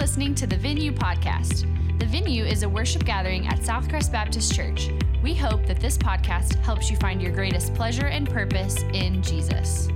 [0.00, 1.66] listening to the Venue Podcast.
[1.98, 4.88] The Venue is a worship gathering at Southcrest Baptist Church.
[5.22, 9.88] We hope that this podcast helps you find your greatest pleasure and purpose in Jesus.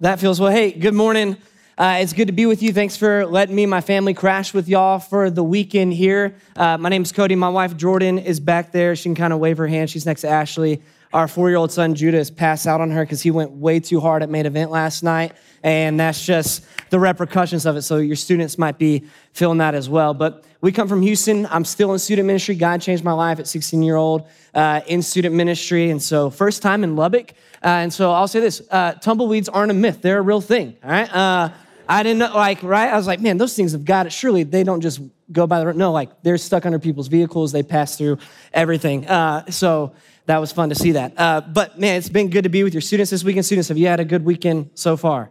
[0.00, 0.50] That feels well.
[0.50, 1.36] Hey, good morning.
[1.76, 2.72] Uh, it's good to be with you.
[2.72, 6.34] Thanks for letting me my family crash with y'all for the weekend here.
[6.56, 7.34] Uh, my name's Cody.
[7.34, 8.96] My wife Jordan is back there.
[8.96, 9.90] She can kind of wave her hand.
[9.90, 10.80] She's next to Ashley.
[11.12, 13.80] Our four year old son Judah is passed out on her because he went way
[13.80, 15.32] too hard at main event last night.
[15.62, 17.82] And that's just the repercussions of it.
[17.82, 20.14] So your students might be feeling that as well.
[20.14, 21.46] But we come from Houston.
[21.46, 22.54] I'm still in student ministry.
[22.54, 25.90] God changed my life at 16 year old uh, in student ministry.
[25.90, 27.32] And so first time in Lubbock.
[27.64, 30.76] Uh, and so I'll say this uh, tumbleweeds aren't a myth, they're a real thing.
[30.84, 31.12] All right.
[31.14, 31.50] Uh,
[31.88, 32.92] I didn't know, like, right?
[32.92, 34.12] I was like, man, those things have got it.
[34.12, 35.00] Surely they don't just
[35.30, 35.76] go by the road.
[35.76, 37.52] No, like they're stuck under people's vehicles.
[37.52, 38.18] They pass through
[38.52, 39.06] everything.
[39.06, 39.92] Uh, so
[40.26, 41.14] that was fun to see that.
[41.16, 43.46] Uh, but man, it's been good to be with your students this weekend.
[43.46, 45.30] Students, have you had a good weekend so far?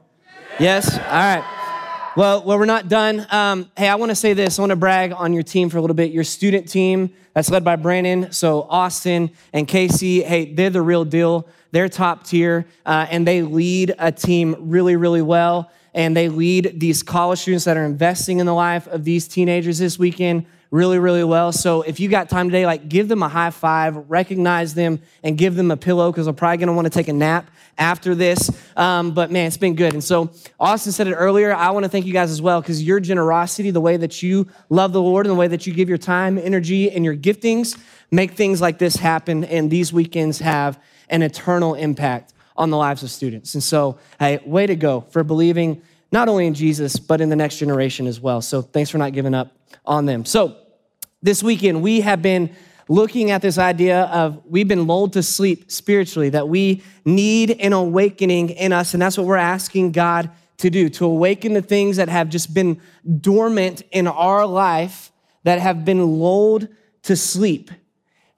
[0.59, 0.97] Yes?
[0.97, 1.43] All right.
[2.15, 3.27] Well, well, we're not done.
[3.29, 4.57] Um, hey, I want to say this.
[4.57, 6.11] I want to brag on your team for a little bit.
[6.11, 10.23] Your student team that's led by Brandon, so Austin and Casey.
[10.23, 11.47] Hey, they're the real deal.
[11.69, 16.79] They're top tier, uh, and they lead a team really, really well and they lead
[16.79, 20.99] these college students that are investing in the life of these teenagers this weekend really,
[20.99, 21.51] really well.
[21.51, 25.37] So if you got time today, like give them a high five, recognize them, and
[25.37, 28.15] give them a pillow because they're probably going to want to take a nap after
[28.15, 28.49] this.
[28.75, 29.93] Um, but man, it's been good.
[29.93, 31.53] And so Austin said it earlier.
[31.53, 34.47] I want to thank you guys as well because your generosity, the way that you
[34.69, 37.79] love the Lord, and the way that you give your time, energy, and your giftings
[38.11, 39.43] make things like this happen.
[39.43, 43.53] And these weekends have an eternal impact on the lives of students.
[43.53, 47.35] And so, hey, way to go for believing not only in Jesus, but in the
[47.35, 48.41] next generation as well.
[48.41, 49.55] So thanks for not giving up
[49.85, 50.25] on them.
[50.25, 50.57] So
[51.21, 52.55] this weekend, we have been
[52.89, 57.73] looking at this idea of we've been lulled to sleep spiritually, that we need an
[57.73, 58.93] awakening in us.
[58.93, 62.53] And that's what we're asking God to do, to awaken the things that have just
[62.53, 62.81] been
[63.19, 65.11] dormant in our life,
[65.43, 66.67] that have been lulled
[67.03, 67.71] to sleep.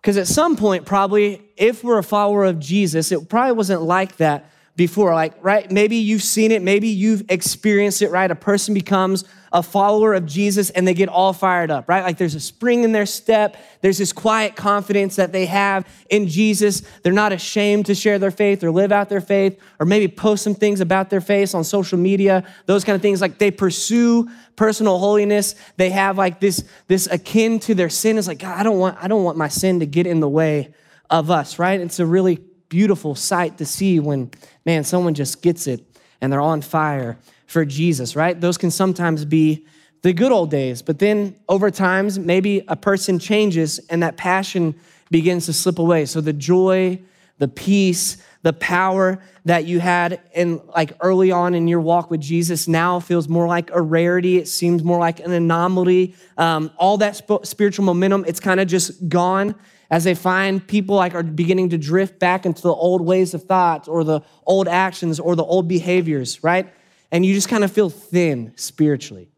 [0.01, 4.17] Because at some point, probably, if we're a follower of Jesus, it probably wasn't like
[4.17, 5.13] that before.
[5.13, 5.69] Like, right?
[5.69, 8.31] Maybe you've seen it, maybe you've experienced it, right?
[8.31, 12.03] A person becomes a follower of Jesus and they get all fired up, right?
[12.03, 13.57] Like there's a spring in their step.
[13.81, 16.81] There's this quiet confidence that they have in Jesus.
[17.03, 20.43] They're not ashamed to share their faith or live out their faith or maybe post
[20.43, 23.21] some things about their faith on social media, those kind of things.
[23.21, 25.55] Like they pursue personal holiness.
[25.77, 28.17] They have like this, this akin to their sin.
[28.17, 30.29] It's like, God, I don't want, I don't want my sin to get in the
[30.29, 30.73] way
[31.09, 31.79] of us, right?
[31.79, 32.39] It's a really
[32.69, 34.31] beautiful sight to see when,
[34.65, 35.83] man, someone just gets it
[36.21, 37.17] and they're on fire
[37.49, 38.39] for Jesus, right?
[38.39, 39.65] Those can sometimes be
[40.03, 44.75] the good old days, but then over times, maybe a person changes and that passion
[45.09, 46.05] begins to slip away.
[46.05, 47.01] So the joy,
[47.39, 52.21] the peace, the power that you had in like early on in your walk with
[52.21, 54.37] Jesus now feels more like a rarity.
[54.37, 56.13] It seems more like an anomaly.
[56.37, 59.55] Um, all that sp- spiritual momentum, it's kind of just gone
[59.89, 63.43] as they find people like are beginning to drift back into the old ways of
[63.43, 66.71] thought or the old actions or the old behaviors, right?
[67.11, 69.29] And you just kind of feel thin spiritually.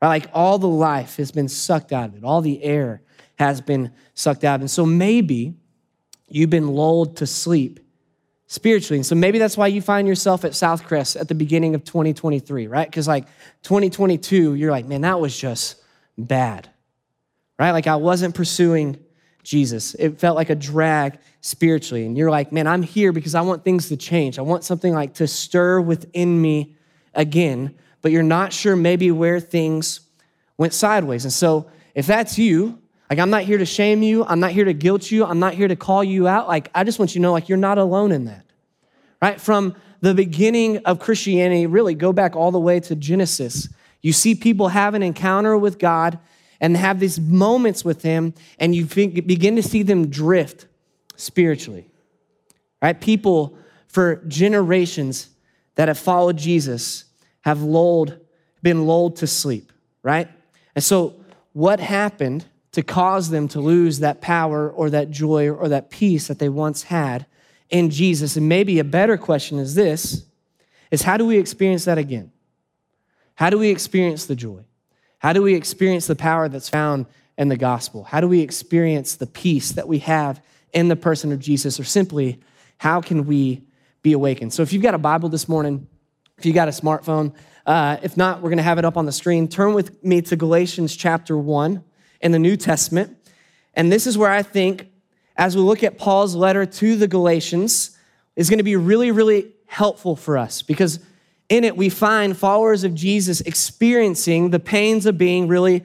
[0.00, 0.08] Right?
[0.08, 3.02] Like all the life has been sucked out of it, all the air
[3.36, 4.60] has been sucked out.
[4.60, 5.54] And so maybe
[6.28, 7.80] you've been lulled to sleep
[8.46, 8.98] spiritually.
[8.98, 12.66] And so maybe that's why you find yourself at Southcrest at the beginning of 2023,
[12.68, 12.88] right?
[12.88, 13.26] Because like
[13.62, 15.76] 2022, you're like, man, that was just
[16.16, 16.68] bad,
[17.58, 17.72] right?
[17.72, 18.98] Like I wasn't pursuing
[19.42, 19.94] Jesus.
[19.94, 22.06] It felt like a drag spiritually.
[22.06, 24.38] And you're like, man, I'm here because I want things to change.
[24.38, 26.76] I want something like to stir within me
[27.14, 30.00] again, but you're not sure maybe where things
[30.56, 31.24] went sideways.
[31.24, 32.78] And so if that's you,
[33.10, 35.54] like I'm not here to shame you, I'm not here to guilt you, I'm not
[35.54, 36.48] here to call you out.
[36.48, 38.44] Like I just want you to know like you're not alone in that.
[39.22, 39.40] Right?
[39.40, 43.68] From the beginning of Christianity, really go back all the way to Genesis.
[44.02, 46.18] You see people have an encounter with God
[46.60, 50.66] and have these moments with him, and you begin to see them drift
[51.16, 51.90] spiritually.
[52.82, 53.00] Right?
[53.00, 53.56] People
[53.88, 55.30] for generations
[55.74, 57.04] that have followed Jesus
[57.42, 58.18] have lulled,
[58.62, 59.72] been lulled to sleep,
[60.02, 60.28] right?
[60.74, 61.14] And so,
[61.52, 66.26] what happened to cause them to lose that power or that joy or that peace
[66.26, 67.26] that they once had
[67.70, 68.36] in Jesus?
[68.36, 70.24] And maybe a better question is this
[70.90, 72.32] is how do we experience that again?
[73.34, 74.64] How do we experience the joy?
[75.18, 77.06] How do we experience the power that's found
[77.36, 78.04] in the gospel?
[78.04, 80.42] How do we experience the peace that we have
[80.72, 81.80] in the person of Jesus?
[81.80, 82.40] Or simply,
[82.78, 83.62] how can we
[84.04, 84.52] be awakened?
[84.52, 85.88] So if you've got a Bible this morning,
[86.38, 87.34] if you've got a smartphone,
[87.66, 89.48] uh, if not, we're going to have it up on the screen.
[89.48, 91.82] Turn with me to Galatians chapter 1
[92.20, 93.16] in the New Testament.
[93.72, 94.88] And this is where I think,
[95.36, 97.98] as we look at Paul's letter to the Galatians,
[98.36, 101.00] is going to be really, really helpful for us because
[101.48, 105.82] in it we find followers of Jesus experiencing the pains of being really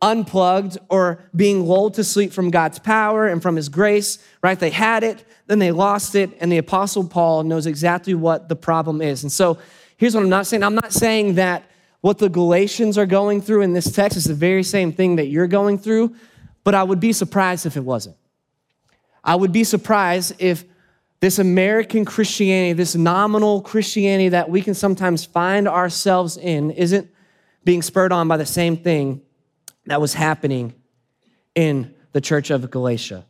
[0.00, 4.58] unplugged or being lulled to sleep from God's power and from his grace, right?
[4.58, 8.56] They had it, then they lost it, and the apostle Paul knows exactly what the
[8.56, 9.22] problem is.
[9.22, 9.58] And so
[9.96, 10.62] here's what I'm not saying.
[10.62, 11.64] I'm not saying that
[12.00, 15.26] what the Galatians are going through in this text is the very same thing that
[15.26, 16.14] you're going through,
[16.62, 18.16] but I would be surprised if it wasn't.
[19.24, 20.64] I would be surprised if
[21.20, 27.10] this American Christianity, this nominal Christianity that we can sometimes find ourselves in, isn't
[27.64, 29.20] being spurred on by the same thing
[29.88, 30.74] that was happening
[31.54, 33.24] in the church of Galatia,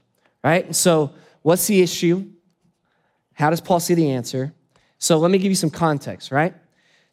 [0.45, 0.75] right?
[0.75, 1.13] So,
[1.43, 2.31] what's the issue?
[3.35, 4.53] How does Paul see the answer?
[4.99, 6.55] So, let me give you some context, right?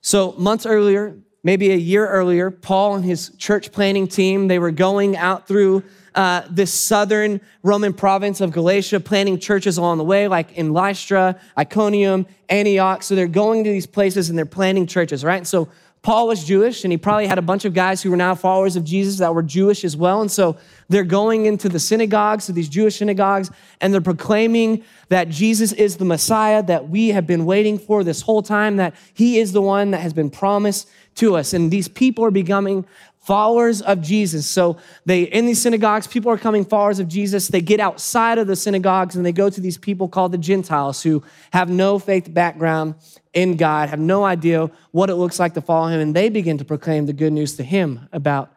[0.02, 4.72] So, months earlier, maybe a year earlier, Paul and his church planting team, they were
[4.72, 5.84] going out through
[6.16, 11.40] uh, this southern Roman province of Galatia, planting churches along the way, like in Lystra,
[11.58, 13.04] Iconium, Antioch.
[13.04, 15.46] So they're going to these places and they're planting churches, right?
[15.46, 15.70] So
[16.06, 18.76] Paul was Jewish, and he probably had a bunch of guys who were now followers
[18.76, 20.22] of Jesus that were Jewish as well.
[20.22, 20.56] And so
[20.88, 23.50] they're going into the synagogues, to these Jewish synagogues,
[23.82, 28.22] and they're proclaiming that Jesus is the Messiah that we have been waiting for this
[28.22, 31.54] whole time, that he is the one that has been promised to us.
[31.54, 32.86] And these people are becoming
[33.26, 34.46] followers of Jesus.
[34.46, 37.48] So they in these synagogues, people are coming followers of Jesus.
[37.48, 41.02] They get outside of the synagogues and they go to these people called the Gentiles
[41.02, 42.96] who have no faith background
[43.34, 46.58] in God, have no idea what it looks like to follow him, and they begin
[46.60, 48.52] to proclaim the good news to him about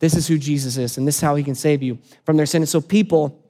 [0.00, 2.46] this is who Jesus is and this is how he can save you from their
[2.46, 2.64] sin.
[2.66, 3.42] So people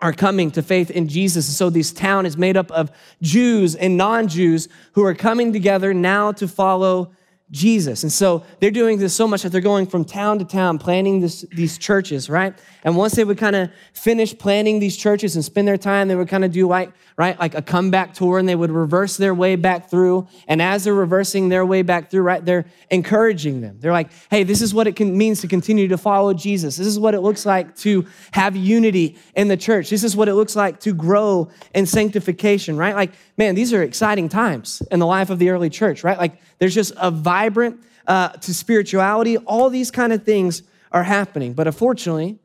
[0.00, 1.48] are coming to faith in Jesus.
[1.48, 2.90] And so this town is made up of
[3.22, 7.12] Jews and non-Jews who are coming together now to follow
[7.50, 8.02] Jesus.
[8.02, 11.20] And so they're doing this so much that they're going from town to town planning
[11.20, 12.54] this, these churches, right?
[12.84, 16.16] And once they would kind of finish planning these churches and spend their time, they
[16.16, 19.34] would kind of do like, right, like a comeback tour and they would reverse their
[19.34, 20.26] way back through.
[20.48, 23.76] And as they're reversing their way back through, right, they're encouraging them.
[23.78, 26.76] They're like, hey, this is what it can, means to continue to follow Jesus.
[26.76, 29.90] This is what it looks like to have unity in the church.
[29.90, 32.96] This is what it looks like to grow in sanctification, right?
[32.96, 36.18] Like, man, these are exciting times in the life of the early church, right?
[36.18, 39.36] Like, there's just a vibrant uh, to spirituality.
[39.38, 41.52] All these kind of things are happening.
[41.52, 42.38] But unfortunately,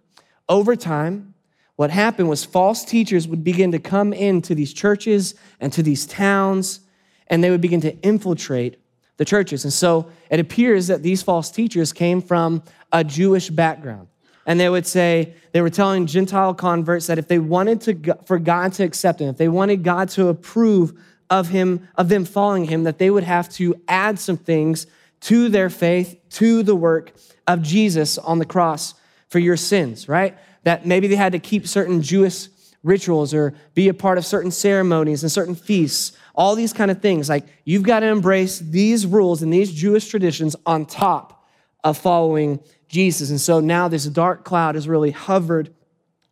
[0.48, 1.34] over time,
[1.80, 6.06] what happened was false teachers would begin to come into these churches and to these
[6.06, 6.82] towns,
[7.28, 8.78] and they would begin to infiltrate
[9.16, 9.64] the churches.
[9.64, 14.10] And so it appears that these false teachers came from a Jewish background.
[14.46, 18.40] And they would say, they were telling Gentile converts that if they wanted to, for
[18.40, 22.66] God to accept them, if they wanted God to approve of him, of them following
[22.66, 24.86] him, that they would have to add some things
[25.22, 27.14] to their faith, to the work
[27.48, 28.96] of Jesus on the cross
[29.30, 30.38] for your sins, right?
[30.64, 32.48] That maybe they had to keep certain Jewish
[32.84, 37.02] rituals or be a part of certain ceremonies and certain feasts, all these kind of
[37.02, 37.30] things.
[37.30, 41.46] Like you've got to embrace these rules and these Jewish traditions on top
[41.84, 43.30] of following Jesus.
[43.30, 45.74] And so now this dark cloud has really hovered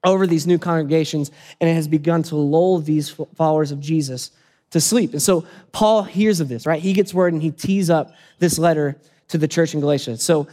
[0.04, 4.32] over these new congregations and it has begun to lull these followers of Jesus
[4.72, 5.14] to sleep.
[5.14, 6.82] And so Paul hears of this, right?
[6.82, 8.98] He gets word and he tees up this letter
[9.30, 10.18] to the church in Galatia.
[10.18, 10.48] So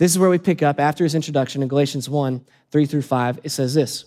[0.00, 3.40] this is where we pick up after his introduction in Galatians 1 3 through 5.
[3.44, 4.06] It says this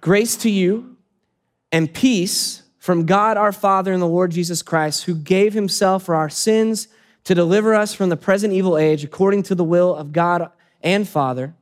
[0.00, 0.96] Grace to you
[1.70, 6.14] and peace from God our Father and the Lord Jesus Christ, who gave himself for
[6.14, 6.88] our sins
[7.24, 10.50] to deliver us from the present evil age according to the will of God
[10.82, 11.54] and Father,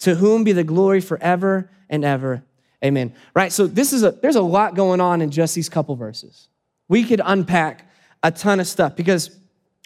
[0.00, 2.44] to whom be the glory forever and ever.
[2.84, 3.14] Amen.
[3.32, 3.52] Right?
[3.52, 6.48] So this is a there's a lot going on in just these couple verses.
[6.88, 7.90] We could unpack
[8.22, 9.34] a ton of stuff because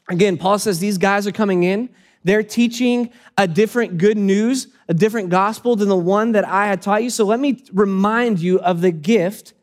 [0.09, 1.89] again, Paul says these guys are coming in,
[2.25, 6.83] they're teaching a different good news, a different gospel than the one that I had
[6.83, 7.11] taught you.
[7.11, 9.55] So let me remind you of the gift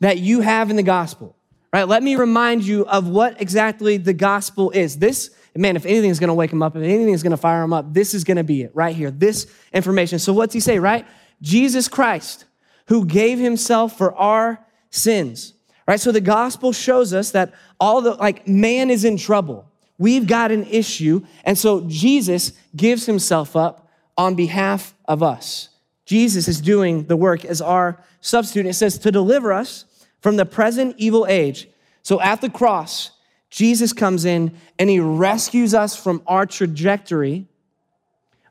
[0.00, 1.36] that you have in the gospel.
[1.72, 1.88] Right?
[1.88, 4.98] Let me remind you of what exactly the gospel is.
[4.98, 7.36] This man, if anything is going to wake him up, if anything is going to
[7.36, 9.10] fire him up, this is going to be it right here.
[9.10, 10.20] This information.
[10.20, 11.04] So what's he say, right?
[11.42, 12.44] Jesus Christ
[12.86, 15.54] who gave himself for our sins.
[15.86, 16.00] Right?
[16.00, 19.70] So the gospel shows us that all the like man is in trouble.
[19.98, 25.68] We've got an issue, and so Jesus gives himself up on behalf of us.
[26.04, 28.66] Jesus is doing the work as our substitute.
[28.66, 29.84] It says to deliver us
[30.20, 31.68] from the present evil age.
[32.02, 33.12] So at the cross,
[33.50, 37.46] Jesus comes in and he rescues us from our trajectory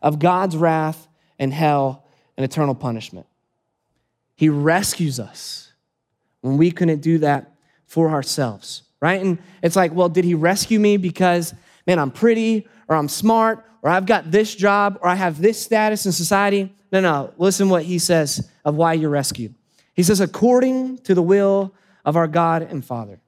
[0.01, 1.07] of God's wrath
[1.37, 2.05] and hell
[2.37, 3.25] and eternal punishment.
[4.35, 5.73] He rescues us
[6.41, 7.53] when we couldn't do that
[7.85, 9.21] for ourselves, right?
[9.21, 11.53] And it's like, well, did he rescue me because,
[11.85, 15.61] man, I'm pretty or I'm smart or I've got this job or I have this
[15.61, 16.73] status in society?
[16.89, 17.33] No, no.
[17.37, 19.55] Listen what he says of why you're rescued.
[19.93, 21.73] He says, according to the will
[22.05, 23.19] of our God and Father.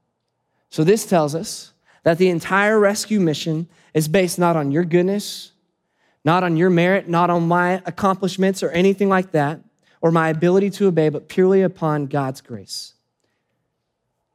[0.69, 5.51] So this tells us that the entire rescue mission is based not on your goodness,
[6.23, 9.59] not on your merit, not on my accomplishments or anything like that,
[9.99, 12.93] or my ability to obey, but purely upon God's grace.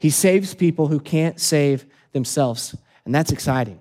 [0.00, 3.78] He saves people who can't save themselves, and that's exciting.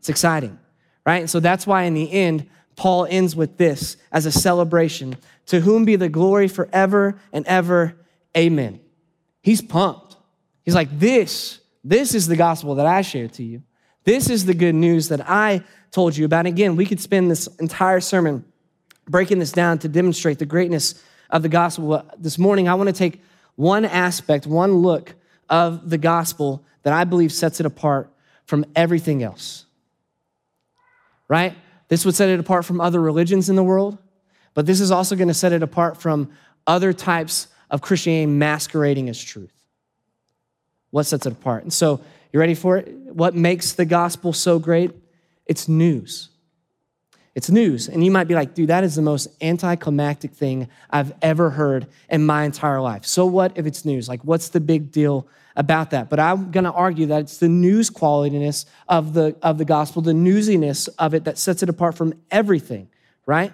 [0.00, 0.58] It's exciting,
[1.06, 1.20] right?
[1.20, 5.16] And so that's why in the end, Paul ends with this as a celebration
[5.46, 7.96] To whom be the glory forever and ever.
[8.36, 8.80] Amen.
[9.40, 10.16] He's pumped.
[10.64, 13.62] He's like, This, this is the gospel that I shared to you.
[14.04, 16.46] This is the good news that I told you about.
[16.46, 18.44] Again, we could spend this entire sermon
[19.08, 22.04] breaking this down to demonstrate the greatness of the gospel.
[22.18, 23.22] This morning, I want to take
[23.54, 25.14] one aspect, one look
[25.48, 28.10] of the gospel that I believe sets it apart
[28.44, 29.66] from everything else.
[31.28, 31.54] Right?
[31.88, 33.98] This would set it apart from other religions in the world,
[34.54, 36.30] but this is also going to set it apart from
[36.66, 39.52] other types of Christianity masquerading as truth.
[40.90, 41.62] What sets it apart?
[41.64, 42.00] And so,
[42.32, 42.88] you ready for it?
[42.88, 44.92] What makes the gospel so great?
[45.46, 46.30] It's news.
[47.38, 47.88] It's news.
[47.88, 51.86] And you might be like, dude, that is the most anticlimactic thing I've ever heard
[52.10, 53.06] in my entire life.
[53.06, 54.08] So what if it's news?
[54.08, 56.10] Like, what's the big deal about that?
[56.10, 60.02] But I'm going to argue that it's the news qualityness of the, of the gospel,
[60.02, 62.88] the newsiness of it that sets it apart from everything,
[63.24, 63.52] right?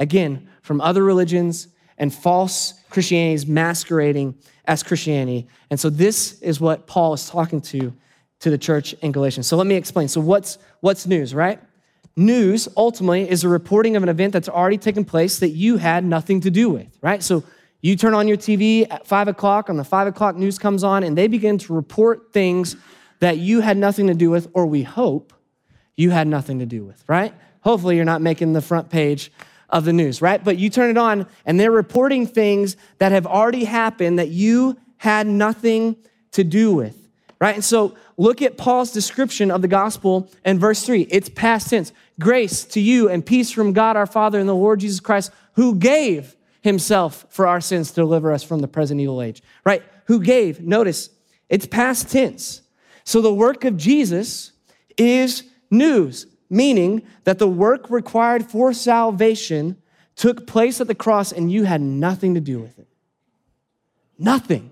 [0.00, 1.68] Again, from other religions
[1.98, 5.46] and false Christianities masquerading as Christianity.
[5.70, 7.94] And so this is what Paul is talking to
[8.40, 9.46] to the church in Galatians.
[9.46, 10.08] So let me explain.
[10.08, 11.60] So what's what's news, right?
[12.16, 16.04] News ultimately is a reporting of an event that's already taken place that you had
[16.04, 17.22] nothing to do with, right?
[17.22, 17.42] So
[17.80, 21.02] you turn on your TV at five o'clock, and the five o'clock news comes on,
[21.02, 22.76] and they begin to report things
[23.18, 25.32] that you had nothing to do with, or we hope
[25.96, 27.34] you had nothing to do with, right?
[27.60, 29.32] Hopefully, you're not making the front page
[29.70, 30.42] of the news, right?
[30.42, 34.76] But you turn it on, and they're reporting things that have already happened that you
[34.96, 35.96] had nothing
[36.32, 37.03] to do with,
[37.40, 37.54] right?
[37.54, 41.02] And so look at Paul's description of the gospel in verse 3.
[41.10, 41.92] It's past tense.
[42.20, 45.74] Grace to you and peace from God our Father and the Lord Jesus Christ, who
[45.74, 49.42] gave himself for our sins to deliver us from the present evil age.
[49.64, 49.82] Right?
[50.06, 50.60] Who gave.
[50.60, 51.10] Notice,
[51.48, 52.62] it's past tense.
[53.04, 54.52] So the work of Jesus
[54.96, 59.76] is news, meaning that the work required for salvation
[60.16, 62.88] took place at the cross and you had nothing to do with it.
[64.18, 64.70] Nothing.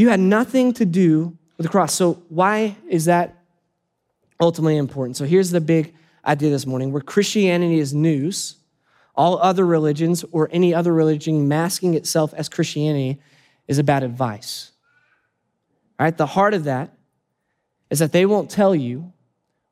[0.00, 1.92] You had nothing to do with the cross.
[1.92, 3.36] So, why is that
[4.40, 5.18] ultimately important?
[5.18, 8.56] So, here's the big idea this morning where Christianity is news,
[9.14, 13.20] all other religions or any other religion masking itself as Christianity
[13.68, 14.72] is about advice.
[15.98, 16.94] All right, the heart of that
[17.90, 19.12] is that they won't tell you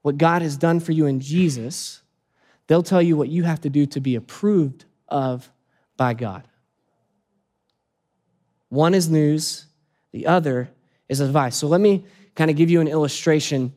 [0.02, 2.02] what God has done for you in Jesus,
[2.66, 5.50] they'll tell you what you have to do to be approved of
[5.96, 6.46] by God.
[8.68, 9.64] One is news,
[10.18, 10.68] the other
[11.08, 11.54] is advice.
[11.54, 13.72] So let me kind of give you an illustration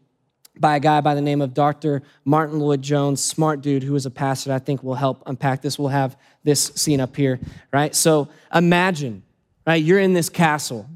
[0.58, 2.02] by a guy by the name of Dr.
[2.26, 4.52] Martyn Lloyd-Jones, smart dude who is a pastor.
[4.52, 5.78] I think will help unpack this.
[5.78, 7.40] We'll have this scene up here,
[7.72, 7.94] right?
[7.94, 9.22] So imagine,
[9.68, 10.90] right, you're in this castle,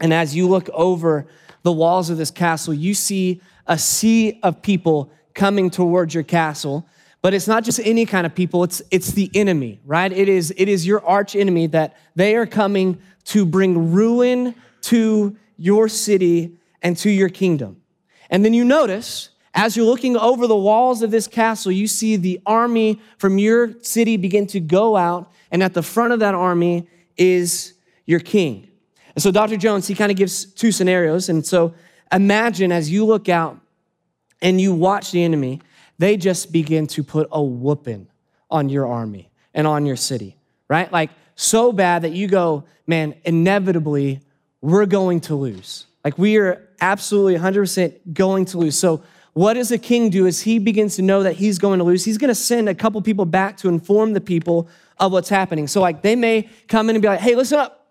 [0.00, 1.26] and as you look over
[1.64, 6.86] the walls of this castle, you see a sea of people coming towards your castle.
[7.22, 10.10] But it's not just any kind of people, it's, it's the enemy, right?
[10.10, 15.36] It is, it is your arch enemy that they are coming to bring ruin to
[15.58, 17.82] your city and to your kingdom.
[18.30, 22.16] And then you notice, as you're looking over the walls of this castle, you see
[22.16, 26.34] the army from your city begin to go out, and at the front of that
[26.34, 27.74] army is
[28.06, 28.68] your king.
[29.14, 29.56] And so Dr.
[29.56, 31.28] Jones, he kind of gives two scenarios.
[31.28, 31.74] And so
[32.12, 33.58] imagine as you look out
[34.40, 35.60] and you watch the enemy,
[36.00, 38.08] they just begin to put a whooping
[38.50, 40.34] on your army and on your city,
[40.66, 40.90] right?
[40.90, 44.20] Like so bad that you go, man, inevitably
[44.62, 45.84] we're going to lose.
[46.02, 48.78] Like we are absolutely 100% going to lose.
[48.78, 49.02] So,
[49.34, 52.04] what does a king do as he begins to know that he's going to lose?
[52.04, 55.68] He's going to send a couple people back to inform the people of what's happening.
[55.68, 57.86] So, like, they may come in and be like, hey, listen up.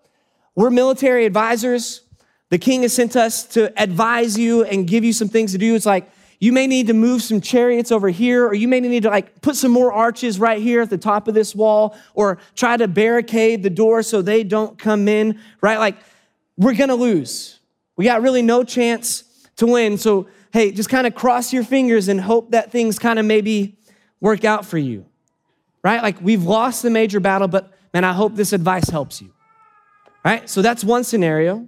[0.56, 2.02] We're military advisors.
[2.50, 5.76] The king has sent us to advise you and give you some things to do.
[5.76, 9.04] It's like, you may need to move some chariots over here, or you may need
[9.04, 12.38] to like put some more arches right here at the top of this wall, or
[12.56, 15.78] try to barricade the door so they don't come in, right?
[15.78, 15.98] Like,
[16.58, 17.60] we're gonna lose.
[17.98, 19.24] We got really no chance
[19.58, 19.98] to win.
[19.98, 23.78] So, hey, just kind of cross your fingers and hope that things kind of maybe
[24.22, 25.06] work out for you,
[25.84, 26.02] right?
[26.02, 29.34] Like we've lost the major battle, but man, I hope this advice helps you,
[30.24, 30.50] right?
[30.50, 31.68] So that's one scenario.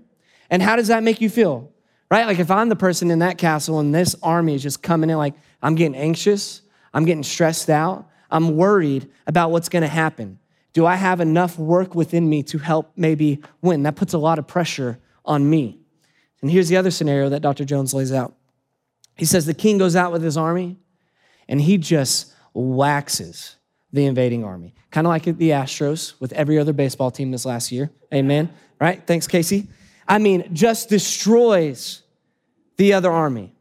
[0.50, 1.72] And how does that make you feel,
[2.12, 2.28] right?
[2.28, 5.18] Like if I'm the person in that castle and this army is just coming in,
[5.18, 6.62] like I'm getting anxious,
[6.94, 10.38] I'm getting stressed out, I'm worried about what's gonna happen.
[10.74, 13.84] Do I have enough work within me to help maybe win?
[13.84, 15.80] That puts a lot of pressure on me.
[16.42, 17.66] And here's the other scenario that Dr.
[17.66, 18.36] Jones lays out.
[19.16, 20.78] He says the king goes out with his army
[21.48, 23.56] and he just waxes
[23.94, 24.74] the invading army.
[24.90, 27.90] Kind of like the Astros with every other baseball team this last year.
[28.14, 28.50] Amen.
[28.80, 29.06] Right?
[29.06, 29.68] Thanks, Casey.
[30.08, 32.01] I mean, just destroys
[32.78, 33.54] the other army.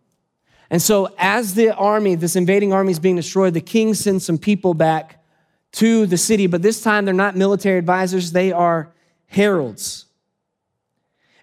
[0.71, 4.38] And so, as the army, this invading army is being destroyed, the king sends some
[4.38, 5.25] people back
[5.73, 8.93] to the city, but this time they're not military advisors, they are
[9.26, 10.07] heralds.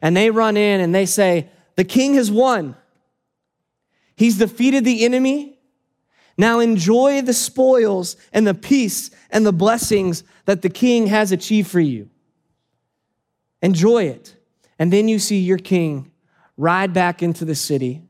[0.02, 2.76] And they run in and they say, The king has won.
[4.16, 5.60] He's defeated the enemy.
[6.38, 11.70] Now enjoy the spoils and the peace and the blessings that the king has achieved
[11.70, 12.10] for you.
[13.62, 14.36] Enjoy it.
[14.78, 16.12] And then you see your king
[16.58, 18.02] ride back into the city,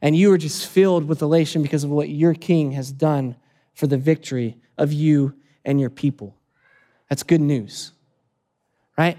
[0.00, 3.36] and you are just filled with elation because of what your king has done
[3.74, 5.34] for the victory of you
[5.64, 6.36] and your people.
[7.08, 7.92] That's good news,
[8.96, 9.18] right?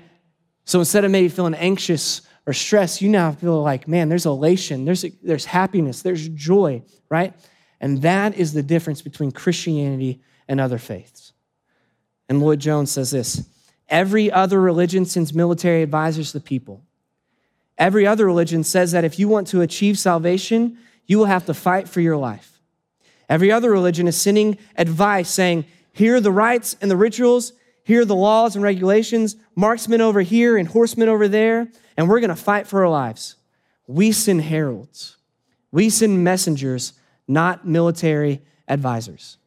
[0.65, 4.85] So instead of maybe feeling anxious or stressed, you now feel like, man, there's elation,
[4.85, 7.33] there's, there's happiness, there's joy, right?
[7.81, 11.33] And that is the difference between Christianity and other faiths.
[12.27, 13.49] And Lloyd Jones says this
[13.87, 16.83] every other religion sends military advisors to the people.
[17.79, 21.53] Every other religion says that if you want to achieve salvation, you will have to
[21.53, 22.59] fight for your life.
[23.29, 28.01] Every other religion is sending advice saying, here are the rites and the rituals, here
[28.01, 32.29] are the laws and regulations, marksmen over here and horsemen over there, and we're going
[32.29, 33.35] to fight for our lives.
[33.87, 35.17] We send heralds,
[35.71, 36.93] we send messengers
[37.27, 39.37] not military advisors.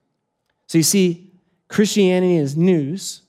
[0.67, 1.33] So you see,
[1.69, 3.23] Christianity is news,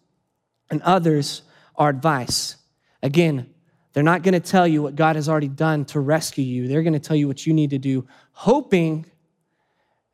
[0.69, 1.41] and others
[1.75, 2.55] are advice.
[3.01, 3.52] Again,
[3.93, 6.67] they're not going to tell you what God has already done to rescue you.
[6.67, 9.05] They're going to tell you what you need to do, hoping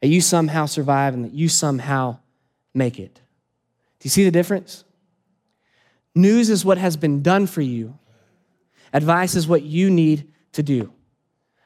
[0.01, 2.19] that you somehow survive and that you somehow
[2.73, 3.15] make it.
[3.15, 4.83] Do you see the difference?
[6.13, 7.97] News is what has been done for you,
[8.91, 10.91] advice is what you need to do.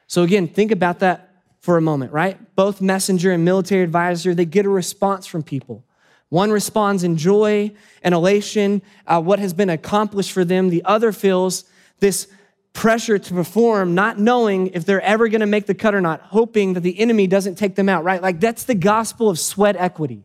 [0.06, 1.30] So, again, think about that
[1.60, 2.38] for a moment, right?
[2.54, 5.84] Both messenger and military advisor, they get a response from people.
[6.28, 7.72] One responds in joy
[8.02, 10.68] and elation, uh, what has been accomplished for them.
[10.68, 11.64] The other feels
[12.00, 12.28] this
[12.72, 16.20] pressure to perform, not knowing if they're ever going to make the cut or not,
[16.20, 18.20] hoping that the enemy doesn't take them out, right?
[18.20, 20.24] Like that's the gospel of sweat equity,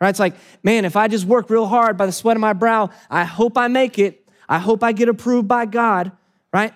[0.00, 0.08] right?
[0.08, 2.90] It's like, man, if I just work real hard by the sweat of my brow,
[3.10, 4.26] I hope I make it.
[4.48, 6.10] I hope I get approved by God,
[6.52, 6.74] right?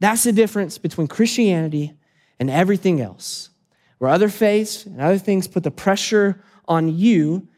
[0.00, 1.94] That's the difference between Christianity
[2.38, 3.50] and everything else.
[3.98, 7.48] Where other faiths and other things put the pressure on you,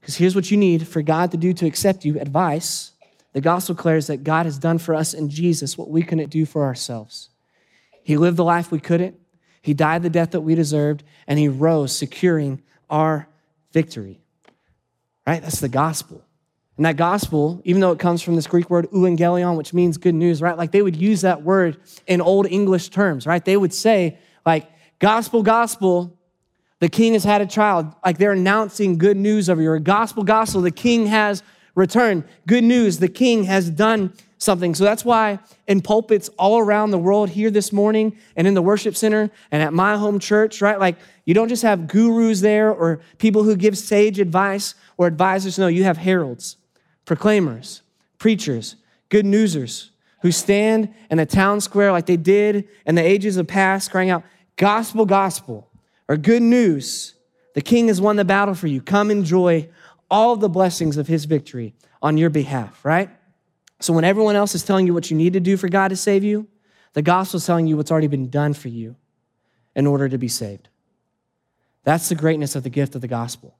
[0.00, 2.91] because here's what you need for God to do to accept you advice.
[3.32, 6.44] The gospel declares that God has done for us in Jesus what we couldn't do
[6.44, 7.30] for ourselves.
[8.02, 9.16] He lived the life we couldn't,
[9.62, 13.28] He died the death that we deserved, and He rose, securing our
[13.72, 14.20] victory.
[15.26, 15.40] Right?
[15.40, 16.22] That's the gospel.
[16.76, 20.14] And that gospel, even though it comes from this Greek word euangelion, which means good
[20.14, 20.56] news, right?
[20.56, 23.44] Like they would use that word in old English terms, right?
[23.44, 26.18] They would say, like, gospel, gospel,
[26.80, 27.94] the king has had a child.
[28.04, 29.78] Like they're announcing good news over you.
[29.78, 31.42] gospel, gospel, the king has
[31.74, 32.24] returned.
[32.46, 34.74] Good news, the king has done something.
[34.74, 38.62] So that's why in pulpits all around the world here this morning and in the
[38.62, 40.78] worship center and at my home church, right?
[40.78, 45.58] Like you don't just have gurus there or people who give sage advice or advisors.
[45.58, 46.56] No, you have heralds
[47.04, 47.82] proclaimers,
[48.18, 48.76] preachers,
[49.08, 49.90] good newsers
[50.22, 54.10] who stand in the town square like they did in the ages of past, crying
[54.10, 54.22] out,
[54.56, 55.68] Gospel, gospel,
[56.08, 57.14] or good news.
[57.54, 58.80] The king has won the battle for you.
[58.80, 59.68] Come enjoy
[60.12, 63.08] all the blessings of his victory on your behalf, right?
[63.80, 65.96] So when everyone else is telling you what you need to do for God to
[65.96, 66.46] save you,
[66.92, 68.94] the gospel is telling you what's already been done for you
[69.74, 70.68] in order to be saved.
[71.84, 73.56] That's the greatness of the gift of the gospel.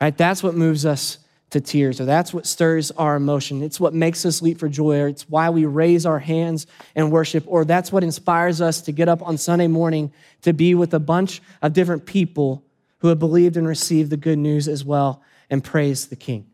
[0.00, 0.18] Right?
[0.18, 1.18] That's what moves us
[1.50, 3.62] to tears, or that's what stirs our emotion.
[3.62, 7.12] It's what makes us leap for joy, or it's why we raise our hands and
[7.12, 10.92] worship, or that's what inspires us to get up on Sunday morning to be with
[10.92, 12.64] a bunch of different people
[12.98, 16.46] who have believed and received the good news as well and praise the King.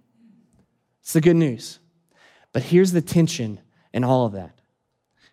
[1.00, 1.78] It's the good news.
[2.52, 3.60] But here's the tension
[3.92, 4.52] in all of that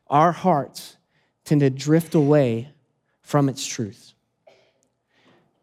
[0.08, 0.98] our hearts
[1.45, 2.69] tend to drift away
[3.22, 4.13] from its truth.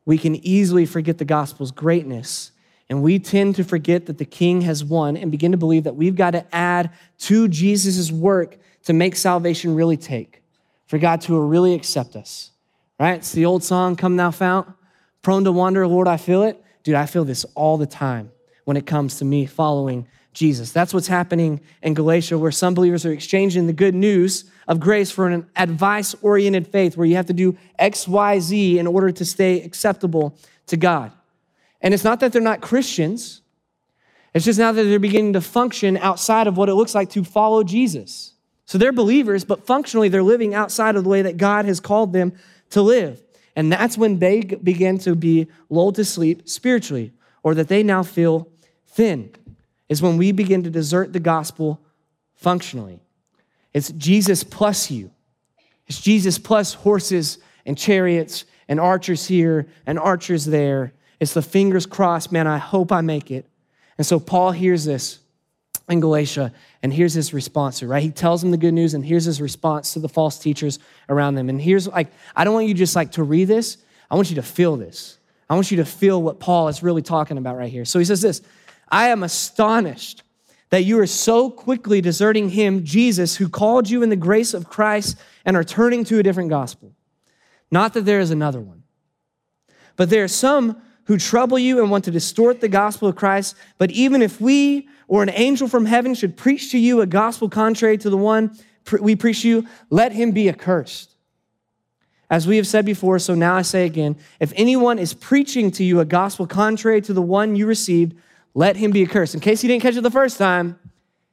[0.04, 2.52] We can easily forget the gospel's greatness
[2.88, 5.96] and we tend to forget that the king has won and begin to believe that
[5.96, 10.42] we've got to add to Jesus' work to make salvation really take,
[10.86, 12.52] for God to really accept us.
[13.00, 13.16] Right?
[13.16, 14.68] It's the old song, Come Thou Fount,
[15.20, 16.62] prone to wander, Lord, I feel it.
[16.86, 18.30] Dude, I feel this all the time
[18.62, 20.70] when it comes to me following Jesus.
[20.70, 25.10] That's what's happening in Galatia, where some believers are exchanging the good news of grace
[25.10, 29.10] for an advice oriented faith where you have to do X, Y, Z in order
[29.10, 31.10] to stay acceptable to God.
[31.80, 33.42] And it's not that they're not Christians,
[34.32, 37.24] it's just now that they're beginning to function outside of what it looks like to
[37.24, 38.34] follow Jesus.
[38.64, 42.12] So they're believers, but functionally they're living outside of the way that God has called
[42.12, 42.32] them
[42.70, 43.20] to live.
[43.56, 48.02] And that's when they begin to be lulled to sleep spiritually, or that they now
[48.02, 48.48] feel
[48.86, 49.30] thin,
[49.88, 51.80] is when we begin to desert the gospel
[52.34, 53.00] functionally.
[53.72, 55.10] It's Jesus plus you.
[55.86, 60.92] It's Jesus plus horses and chariots and archers here and archers there.
[61.18, 63.46] It's the fingers crossed, man, I hope I make it.
[63.96, 65.20] And so Paul hears this
[65.88, 66.52] in Galatia,
[66.86, 68.00] and here's his response, right?
[68.00, 71.34] He tells them the good news, and here's his response to the false teachers around
[71.34, 71.48] them.
[71.48, 74.36] And here's like, I don't want you just like to read this, I want you
[74.36, 75.18] to feel this.
[75.50, 77.84] I want you to feel what Paul is really talking about right here.
[77.84, 78.40] So he says this
[78.88, 80.22] I am astonished
[80.70, 84.68] that you are so quickly deserting him, Jesus, who called you in the grace of
[84.68, 86.94] Christ and are turning to a different gospel.
[87.68, 88.84] Not that there is another one,
[89.96, 93.56] but there are some who trouble you and want to distort the gospel of Christ.
[93.76, 97.48] But even if we or an angel from heaven should preach to you a gospel
[97.48, 98.56] contrary to the one
[99.00, 101.14] we preach to you, let him be accursed.
[102.28, 105.84] As we have said before, so now I say again if anyone is preaching to
[105.84, 108.16] you a gospel contrary to the one you received,
[108.54, 109.34] let him be accursed.
[109.34, 110.78] In case you didn't catch it the first time,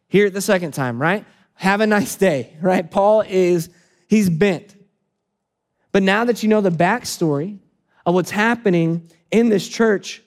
[0.08, 1.26] hear it the second time, right?
[1.56, 2.90] Have a nice day, right?
[2.90, 3.70] Paul is,
[4.08, 4.76] he's bent.
[5.92, 7.60] But now that you know the backstory
[8.06, 10.22] of what's happening in this church,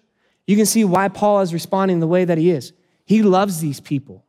[0.46, 2.72] you can see why Paul is responding the way that he is.
[3.06, 4.26] He loves these people,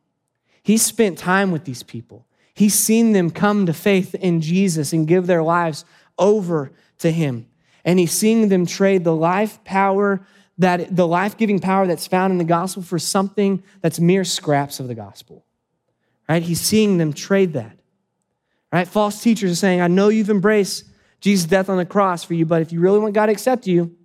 [0.62, 5.06] he's spent time with these people, he's seen them come to faith in Jesus and
[5.06, 5.84] give their lives
[6.18, 7.46] over to him.
[7.84, 10.20] And he's seeing them trade the life power
[10.58, 14.88] that the life-giving power that's found in the gospel for something that's mere scraps of
[14.88, 15.44] the gospel.
[16.28, 16.42] Right?
[16.42, 17.78] He's seeing them trade that.
[18.72, 18.86] Right?
[18.86, 20.84] False teachers are saying, I know you've embraced
[21.20, 23.66] Jesus' death on the cross for you, but if you really want God to accept
[23.66, 23.96] you,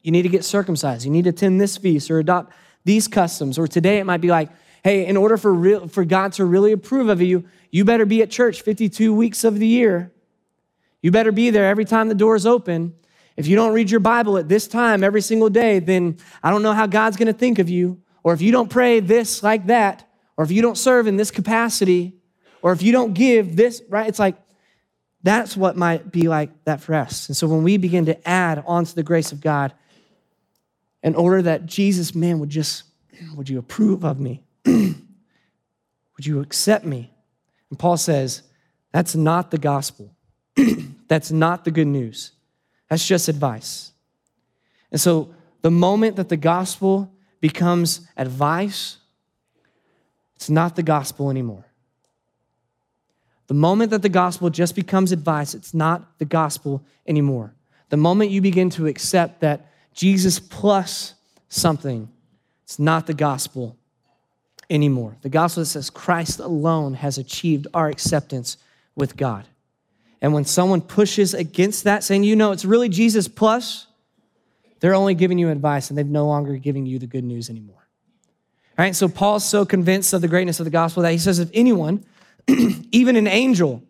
[0.00, 1.04] you need to get circumcised.
[1.04, 2.52] You need to attend this feast or adopt
[2.84, 3.58] these customs.
[3.58, 4.50] Or today it might be like,
[4.82, 8.22] hey, in order for, real, for God to really approve of you, you better be
[8.22, 10.12] at church 52 weeks of the year.
[11.02, 12.94] You better be there every time the doors open.
[13.36, 16.62] If you don't read your Bible at this time every single day, then I don't
[16.62, 18.00] know how God's going to think of you.
[18.22, 21.30] Or if you don't pray this like that, or if you don't serve in this
[21.30, 22.14] capacity,
[22.62, 24.08] or if you don't give this, right?
[24.08, 24.36] It's like
[25.22, 27.28] that's what might be like that for us.
[27.28, 29.72] And so when we begin to add onto the grace of God,
[31.04, 32.84] in order that Jesus, man, would just,
[33.36, 34.42] would you approve of me?
[34.64, 34.96] would
[36.18, 37.12] you accept me?
[37.68, 38.42] And Paul says,
[38.90, 40.16] that's not the gospel.
[41.08, 42.32] that's not the good news.
[42.88, 43.92] That's just advice.
[44.90, 48.96] And so the moment that the gospel becomes advice,
[50.36, 51.66] it's not the gospel anymore.
[53.46, 57.54] The moment that the gospel just becomes advice, it's not the gospel anymore.
[57.90, 61.14] The moment you begin to accept that Jesus plus
[61.48, 62.08] something,
[62.64, 63.76] it's not the gospel
[64.68, 65.16] anymore.
[65.22, 68.56] The gospel that says Christ alone has achieved our acceptance
[68.96, 69.46] with God.
[70.20, 73.86] And when someone pushes against that, saying, you know, it's really Jesus plus,
[74.80, 77.86] they're only giving you advice and they've no longer giving you the good news anymore.
[78.76, 81.38] All right, so Paul's so convinced of the greatness of the gospel that he says,
[81.38, 82.04] if anyone,
[82.48, 83.82] even an angel,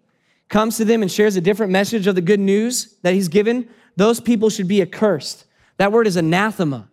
[0.49, 3.69] comes to them and shares a different message of the good news that he's given,
[3.97, 5.47] those people should be accursed.
[5.77, 6.89] That word is anathema,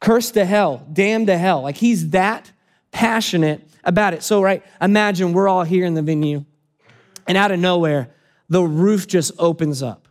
[0.00, 1.62] cursed to hell, damned to hell.
[1.62, 2.52] Like he's that
[2.92, 4.22] passionate about it.
[4.22, 6.44] So, right, imagine we're all here in the venue,
[7.26, 8.10] and out of nowhere,
[8.48, 10.08] the roof just opens up.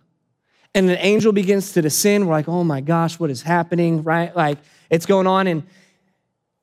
[0.74, 2.28] And an angel begins to descend.
[2.28, 4.04] We're like, oh my gosh, what is happening?
[4.04, 4.36] Right?
[4.36, 4.58] Like
[4.89, 5.48] it's going on.
[5.48, 5.63] And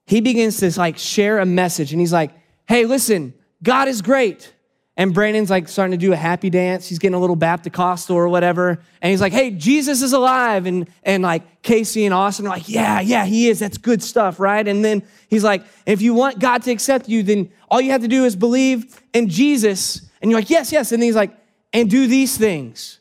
[0.07, 1.93] he begins to like share a message.
[1.93, 2.31] And he's like,
[2.69, 3.33] hey, listen,
[3.63, 4.53] God is great.
[4.97, 6.87] And Brandon's like starting to do a happy dance.
[6.87, 8.79] He's getting a little Baptist or whatever.
[9.01, 10.67] And he's like, hey, Jesus is alive.
[10.67, 13.59] And, and like Casey and Austin are like, yeah, yeah, he is.
[13.59, 14.67] That's good stuff, right?
[14.67, 18.03] And then he's like, if you want God to accept you, then all you have
[18.03, 20.11] to do is believe in Jesus.
[20.21, 20.93] And you're like, yes, yes.
[20.93, 21.35] And he's like,
[21.73, 23.01] and do these things.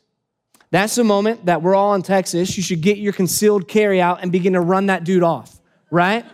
[0.70, 2.56] That's the moment that we're all in Texas.
[2.56, 6.24] You should get your concealed carry out and begin to run that dude off, right?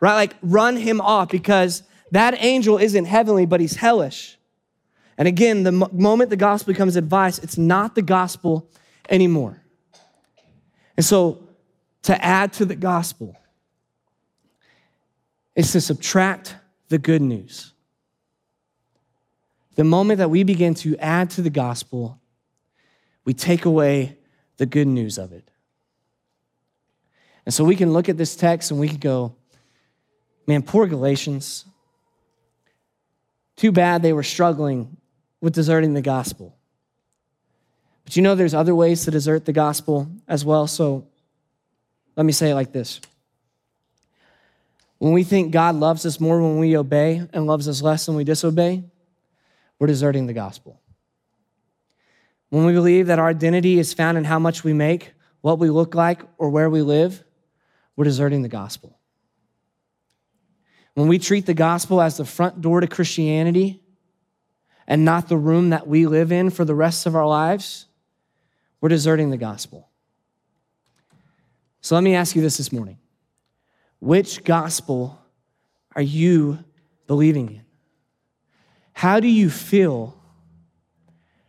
[0.00, 0.14] Right?
[0.14, 4.36] Like run him off because that angel isn't heavenly, but he's hellish.
[5.16, 8.68] And again, the moment the gospel becomes advice, it's not the gospel
[9.08, 9.62] anymore.
[10.96, 11.48] And so
[12.02, 13.36] to add to the gospel
[15.54, 16.56] is to subtract
[16.88, 17.72] the good news.
[19.76, 22.20] The moment that we begin to add to the gospel,
[23.24, 24.18] we take away
[24.56, 25.50] the good news of it.
[27.44, 29.36] And so we can look at this text and we can go,
[30.46, 31.64] man, poor Galatians.
[33.56, 34.96] Too bad they were struggling
[35.44, 36.56] with deserting the gospel.
[38.04, 40.66] But you know, there's other ways to desert the gospel as well.
[40.66, 41.06] So
[42.16, 43.02] let me say it like this
[44.96, 48.16] When we think God loves us more when we obey and loves us less when
[48.16, 48.84] we disobey,
[49.78, 50.80] we're deserting the gospel.
[52.48, 55.68] When we believe that our identity is found in how much we make, what we
[55.68, 57.22] look like, or where we live,
[57.96, 58.98] we're deserting the gospel.
[60.94, 63.82] When we treat the gospel as the front door to Christianity
[64.86, 67.86] and not the room that we live in for the rest of our lives,
[68.80, 69.88] we're deserting the gospel.
[71.80, 72.98] So let me ask you this this morning
[74.00, 75.18] Which gospel
[75.94, 76.58] are you
[77.06, 77.64] believing in?
[78.92, 80.18] How do you feel?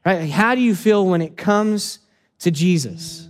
[0.06, 0.30] Right?
[0.30, 2.00] How do you feel when it comes
[2.39, 3.28] to Jesus?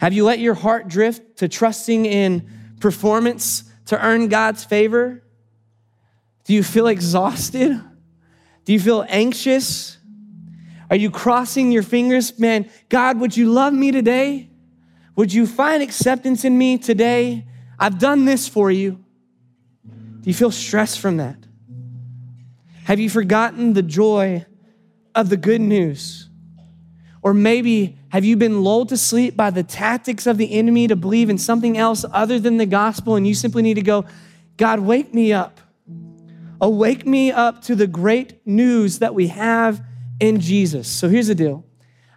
[0.00, 2.48] Have you let your heart drift to trusting in
[2.80, 5.22] performance to earn God's favor?
[6.44, 7.80] Do you feel exhausted?
[8.64, 9.98] Do you feel anxious?
[10.90, 12.38] Are you crossing your fingers?
[12.38, 14.50] Man, God, would you love me today?
[15.16, 17.46] Would you find acceptance in me today?
[17.78, 19.02] I've done this for you.
[19.84, 21.36] Do you feel stress from that?
[22.84, 24.44] Have you forgotten the joy
[25.14, 26.28] of the good news?
[27.22, 30.96] Or maybe have you been lulled to sleep by the tactics of the enemy to
[30.96, 34.06] believe in something else other than the gospel, and you simply need to go,
[34.56, 35.60] God, wake me up.
[36.60, 39.82] Awake me up to the great news that we have
[40.20, 40.88] in Jesus.
[40.88, 41.64] So here's the deal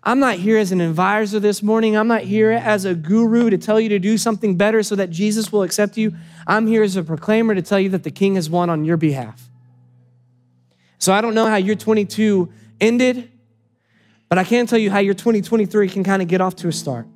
[0.04, 1.96] I'm not here as an advisor this morning.
[1.96, 5.10] I'm not here as a guru to tell you to do something better so that
[5.10, 6.14] Jesus will accept you.
[6.46, 8.98] I'm here as a proclaimer to tell you that the king has won on your
[8.98, 9.50] behalf.
[10.98, 12.52] So I don't know how your 22
[12.82, 13.32] ended,
[14.28, 16.72] but I can tell you how your 2023 can kind of get off to a
[16.74, 17.08] start.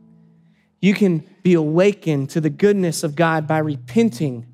[0.79, 4.45] You can be awakened to the goodness of God by repenting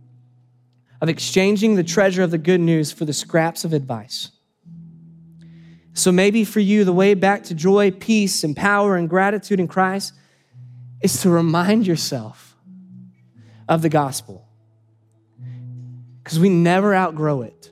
[1.04, 4.32] of exchanging the treasure of the good news for the scraps of advice.
[5.92, 9.68] So maybe for you, the way back to joy, peace, and power and gratitude in
[9.68, 10.14] Christ
[11.02, 12.56] is to remind yourself
[13.68, 14.48] of the gospel.
[16.24, 17.70] Because we never outgrow it.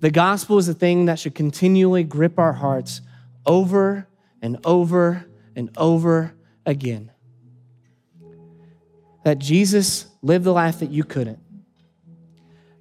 [0.00, 3.00] The gospel is a thing that should continually grip our hearts
[3.46, 4.08] over
[4.42, 5.24] and over
[5.54, 6.34] and over
[6.66, 7.12] again.
[9.28, 11.38] That Jesus lived the life that you couldn't,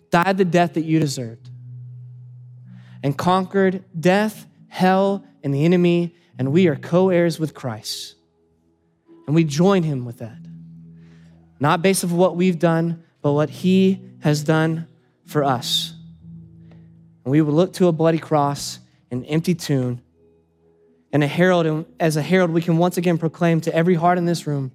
[0.09, 1.49] died the death that you deserved,
[3.03, 8.15] and conquered death, hell, and the enemy, and we are co heirs with Christ.
[9.25, 10.37] And we join him with that.
[11.59, 14.87] Not based on what we've done, but what he has done
[15.25, 15.93] for us.
[17.25, 18.79] And we would look to a bloody cross,
[19.11, 19.99] an empty tomb,
[21.11, 21.65] and a herald.
[21.65, 24.71] And as a herald, we can once again proclaim to every heart in this room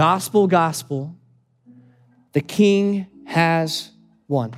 [0.00, 1.14] gospel, gospel,
[2.32, 3.90] the King has
[4.28, 4.50] won.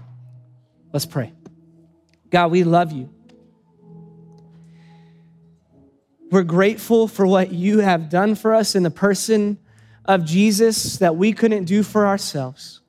[0.92, 1.32] Let's pray.
[2.30, 3.12] God, we love you.
[6.30, 9.58] We're grateful for what you have done for us in the person
[10.04, 12.80] of Jesus that we couldn't do for ourselves.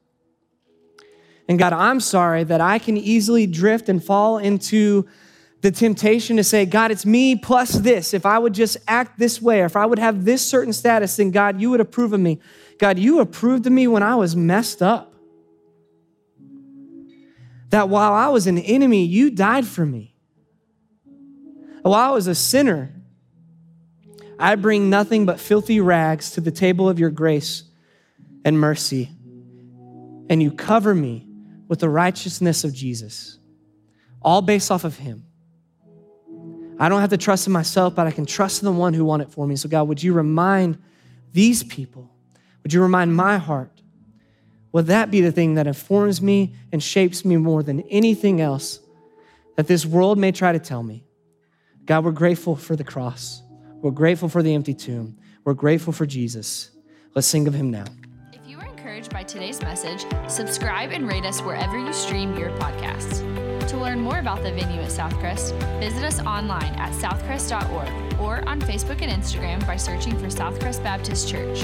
[1.49, 5.07] And God, I'm sorry that I can easily drift and fall into
[5.63, 8.13] the temptation to say, God, it's me plus this.
[8.13, 11.15] If I would just act this way, or if I would have this certain status,
[11.15, 12.41] then God, you would approve of me.
[12.79, 15.13] God, you approved of me when I was messed up.
[17.69, 20.13] That while I was an enemy, you died for me.
[21.81, 22.93] While I was a sinner,
[24.37, 27.63] I bring nothing but filthy rags to the table of your grace
[28.43, 29.11] and mercy.
[30.29, 31.25] And you cover me
[31.69, 33.39] with the righteousness of Jesus,
[34.21, 35.23] all based off of Him.
[36.83, 39.05] I don't have to trust in myself, but I can trust in the one who
[39.05, 39.55] won it for me.
[39.55, 40.77] So, God, would you remind
[41.31, 42.11] these people?
[42.61, 43.81] Would you remind my heart?
[44.73, 48.81] Would that be the thing that informs me and shapes me more than anything else
[49.55, 51.05] that this world may try to tell me?
[51.85, 53.41] God, we're grateful for the cross.
[53.75, 55.17] We're grateful for the empty tomb.
[55.45, 56.69] We're grateful for Jesus.
[57.15, 57.85] Let's sing of him now
[58.33, 62.49] If you were encouraged by today's message, subscribe and rate us wherever you stream your
[62.57, 63.42] podcasts.
[63.73, 68.61] To learn more about the venue at Southcrest, visit us online at southcrest.org or on
[68.61, 71.63] Facebook and Instagram by searching for Southcrest Baptist Church.